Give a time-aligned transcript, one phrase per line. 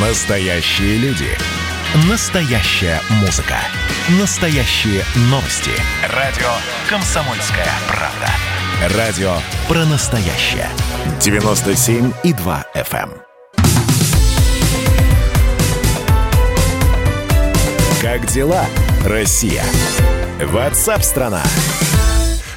[0.00, 1.26] Настоящие люди.
[2.08, 3.56] Настоящая музыка.
[4.20, 5.72] Настоящие новости.
[6.14, 6.46] Радио
[6.88, 8.96] «Комсомольская правда».
[8.96, 9.32] Радио
[9.66, 10.68] про настоящее.
[11.18, 13.10] 97,2 FM.
[13.10, 13.22] эм.
[18.00, 18.66] Как дела,
[19.04, 19.64] Россия?
[20.40, 21.42] Ватсап-страна!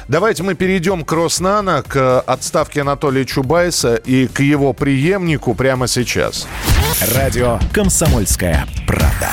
[0.06, 6.46] Давайте мы перейдем к Роснано, к отставке Анатолия Чубайса и к его преемнику прямо сейчас.
[7.00, 9.30] Радио «Комсомольская правда».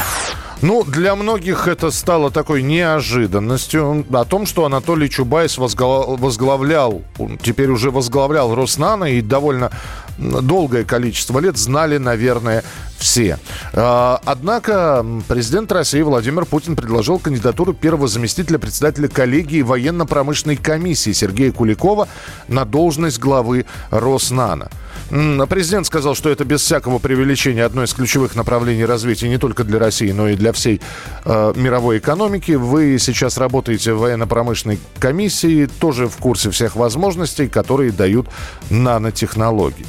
[0.61, 4.05] Ну, для многих это стало такой неожиданностью.
[4.11, 7.01] О том, что Анатолий Чубайс возгла- возглавлял,
[7.41, 9.71] теперь уже возглавлял Роснано и довольно
[10.17, 12.63] долгое количество лет знали, наверное,
[12.97, 13.39] все.
[13.73, 21.53] А, Однако президент России Владимир Путин предложил кандидатуру первого заместителя председателя коллегии военно-промышленной комиссии Сергея
[21.53, 22.09] Куликова
[22.49, 24.69] на должность главы Роснано.
[25.11, 29.63] М, Президент сказал, что это без всякого преувеличения одно из ключевых направлений развития не только
[29.63, 30.81] для России, но и для всей
[31.25, 32.51] э, мировой экономики.
[32.51, 38.27] Вы сейчас работаете в военно-промышленной комиссии, тоже в курсе всех возможностей, которые дают
[38.69, 39.85] нанотехнологии.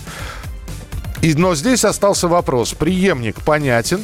[1.22, 2.72] И, но здесь остался вопрос.
[2.72, 4.00] Преемник понятен,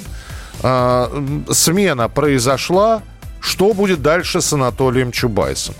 [0.62, 3.02] а, м, смена произошла.
[3.40, 5.74] Что будет дальше с Анатолием Чубайсом?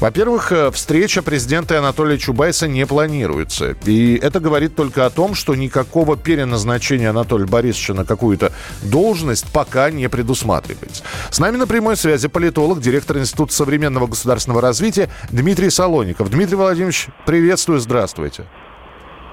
[0.00, 3.76] Во-первых, э, встреча президента и Анатолия Чубайса не планируется.
[3.84, 9.90] И это говорит только о том, что никакого переназначения Анатолия Борисовича на какую-то должность пока
[9.90, 11.02] не предусматривается.
[11.30, 16.30] С нами на прямой связи политолог, директор Института современного государственного развития Дмитрий Солоников.
[16.30, 18.44] Дмитрий Владимирович, приветствую, здравствуйте.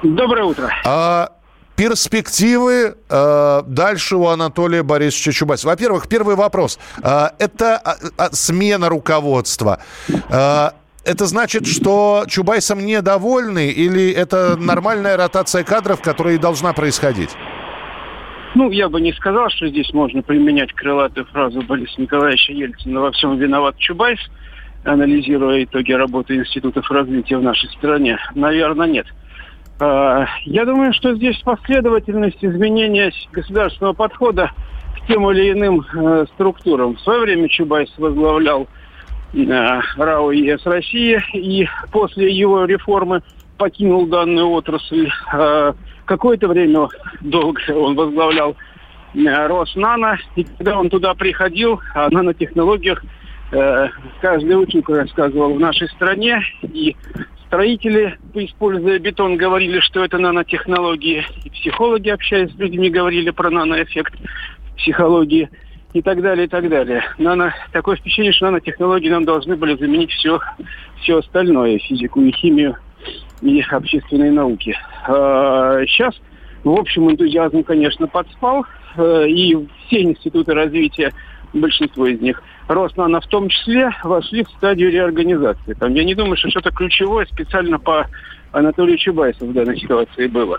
[0.03, 0.71] Доброе утро.
[0.85, 1.31] А
[1.75, 5.67] перспективы э, дальше у Анатолия Борисовича Чубайса.
[5.67, 6.79] Во-первых, первый вопрос.
[7.03, 9.79] А, это а, смена руководства.
[10.29, 17.29] А, это значит, что Чубайсом недовольны или это нормальная ротация кадров, которая и должна происходить?
[18.55, 23.11] Ну, я бы не сказал, что здесь можно применять крылатую фразу Бориса Николаевича Ельцина «Во
[23.11, 24.19] всем виноват Чубайс»,
[24.85, 28.17] анализируя итоги работы институтов развития в нашей стране.
[28.33, 29.07] Наверное, нет.
[29.79, 34.51] Я думаю, что здесь последовательность изменения государственного подхода
[34.95, 36.95] к тем или иным э, структурам.
[36.95, 38.67] В свое время Чубайс возглавлял
[39.33, 43.21] э, РАО ЕС России и после его реформы
[43.57, 45.09] покинул данную отрасль.
[45.33, 45.73] Э,
[46.05, 46.87] Какое-то время
[47.21, 48.55] долго он возглавлял
[49.15, 53.03] э, Роснано, и когда он туда приходил, о нанотехнологиях
[53.51, 53.89] э,
[54.21, 56.95] каждый ученик рассказывал в нашей стране, и
[57.55, 64.13] строители, используя бетон, говорили, что это нанотехнологии, и психологи, общаясь с людьми, говорили про наноэффект
[64.75, 65.49] психологии
[65.93, 67.01] и так далее, и так далее.
[67.17, 70.41] Нано, такое впечатление, что нанотехнологии нам должны были заменить все,
[71.01, 72.75] все остальное, физику и химию
[73.41, 74.77] и общественные науки.
[75.07, 76.13] А, Сейчас,
[76.65, 78.65] в общем, энтузиазм, конечно, подспал,
[78.97, 79.55] э, и
[79.87, 81.13] все институты развития,
[81.59, 85.73] большинство из них, Роснано в том числе, вошли в стадию реорганизации.
[85.73, 88.07] Там, я не думаю, что что-то ключевое специально по
[88.51, 90.57] Анатолию Чубайсу в данной ситуации было.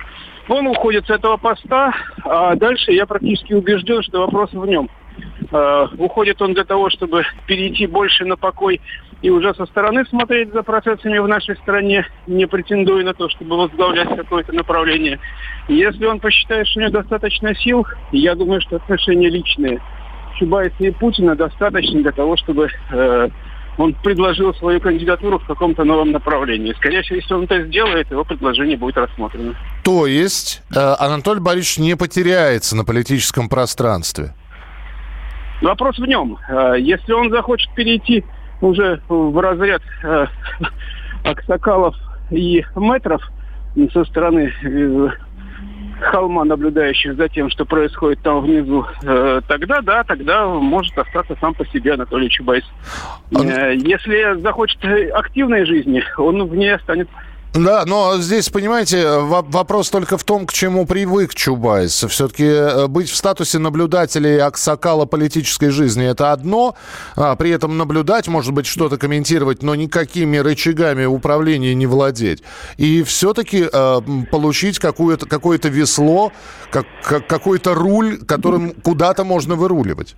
[0.49, 4.89] Он уходит с этого поста, а дальше я практически убежден, что вопрос в нем.
[5.51, 8.81] Э, уходит он для того, чтобы перейти больше на покой
[9.23, 13.57] и уже со стороны смотреть за процессами в нашей стране, не претендуя на то, чтобы
[13.57, 15.19] возглавлять какое-то направление.
[15.69, 19.81] Если он посчитает, что у него достаточно сил, я думаю, что отношения личные
[20.39, 23.29] Чубайса и Путина достаточно для того, чтобы э,
[23.79, 26.73] он предложил свою кандидатуру в каком-то новом направлении.
[26.75, 29.55] Скорее всего, если он это сделает, его предложение будет рассмотрено.
[29.85, 34.35] То есть э, Анатолий Борисович не потеряется на политическом пространстве?
[35.63, 36.39] Вопрос в нем.
[36.49, 38.25] Э, Если он захочет перейти
[38.61, 40.27] уже в разряд э,
[41.25, 41.95] аксакалов
[42.31, 43.23] и метров
[43.93, 45.09] со стороны э,
[46.01, 51.55] холма, наблюдающих за тем, что происходит там внизу, э, тогда да, тогда может остаться сам
[51.55, 52.65] по себе Анатолий Чубайс.
[53.33, 57.13] Э, Если захочет активной жизни, он в ней останется.
[57.55, 62.05] Да, но здесь, понимаете, во- вопрос только в том, к чему привык Чубайс.
[62.07, 66.75] Все-таки быть в статусе наблюдателя и аксакала политической жизни– это одно.
[67.17, 72.43] А, при этом наблюдать, может быть, что-то комментировать, но никакими рычагами управления не владеть.
[72.77, 74.01] И все-таки э,
[74.31, 76.33] получить какое-то, какое-то весло,
[76.71, 80.15] как, как- какой-то руль, которым куда-то можно выруливать.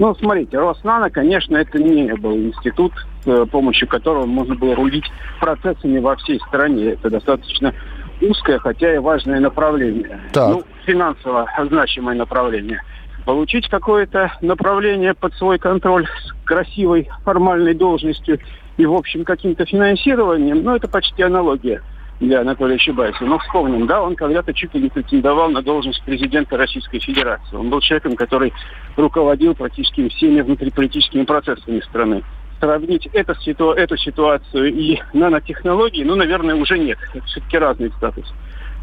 [0.00, 5.04] Ну, смотрите, Роснано, конечно, это не был институт, с э, помощью которого можно было рулить
[5.40, 6.92] процессами во всей стране.
[6.92, 7.74] Это достаточно
[8.22, 10.18] узкое, хотя и важное направление.
[10.32, 10.54] Так.
[10.54, 12.80] Ну, финансово значимое направление.
[13.26, 18.38] Получить какое-то направление под свой контроль с красивой формальной должностью
[18.78, 21.82] и, в общем, каким-то финансированием, ну, это почти аналогия
[22.20, 23.24] для Анатолия Чубайса.
[23.24, 27.56] Но вспомним, да, он когда-то чуть ли не претендовал на должность президента Российской Федерации.
[27.56, 28.52] Он был человеком, который
[28.96, 32.22] руководил практически всеми внутриполитическими процессами страны.
[32.60, 33.34] Сравнить это,
[33.76, 36.98] эту ситуацию и нанотехнологии, ну, наверное, уже нет.
[37.14, 38.30] Это все-таки разный статус.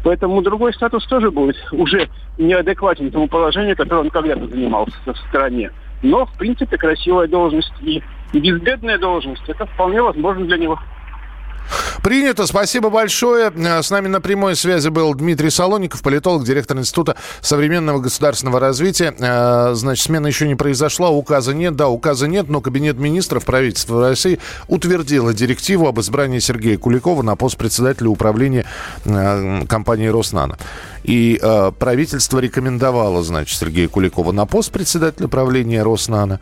[0.02, 2.08] Поэтому другой статус тоже будет уже
[2.38, 5.70] неадекватен тому положению, которое он когда-то занимался в стране.
[6.02, 8.02] Но, в принципе, красивая должность и
[8.32, 10.78] безбедная должность, это вполне возможно для него.
[12.02, 12.46] Принято.
[12.46, 13.52] Спасибо большое.
[13.54, 19.14] Э, с нами на прямой связи был Дмитрий Солоников, политолог, директор Института современного государственного развития.
[19.18, 21.76] Э, значит, смена еще не произошла, указа нет.
[21.76, 27.36] Да, указа нет, но Кабинет министров правительства России утвердило директиву об избрании Сергея Куликова на
[27.36, 28.64] пост председателя управления
[29.04, 30.56] э, компании «Роснано».
[31.04, 31.40] И
[31.78, 36.38] правительство рекомендовало, значит, Сергея Куликова на пост председателя правления «Роснано».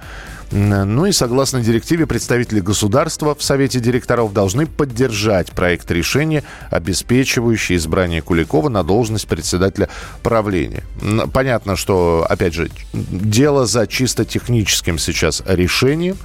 [0.52, 8.22] Ну и согласно директиве, представители государства в Совете директоров должны поддержать проект решения, обеспечивающий избрание
[8.22, 9.88] Куликова на должность председателя
[10.22, 10.84] правления.
[11.32, 16.16] Понятно, что, опять же, дело за чисто техническим сейчас решением.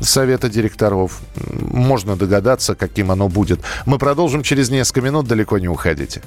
[0.00, 1.20] Совета директоров.
[1.46, 3.60] Можно догадаться, каким оно будет.
[3.86, 5.26] Мы продолжим через несколько минут.
[5.26, 6.20] Далеко не уходите.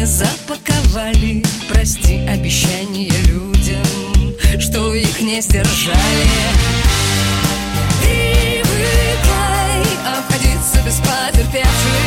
[0.00, 1.42] не запаковали.
[1.68, 3.84] Прости обещания людям
[4.58, 6.30] Что их не сдержали.
[8.00, 9.82] Привыкай
[10.16, 11.99] обходиться без потерпевших.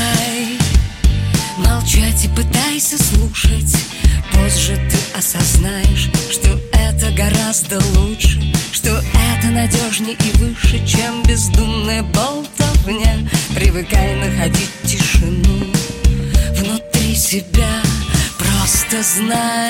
[0.00, 0.58] Продолжай
[1.58, 3.76] молчать и пытайся слушать.
[4.32, 8.40] Позже ты осознаешь, что это гораздо лучше
[8.72, 13.28] Что это надежнее и выше, чем бездумная болтовня.
[13.54, 15.66] Привыкай находить тишину
[16.56, 17.82] внутри себя
[18.38, 19.69] Просто знай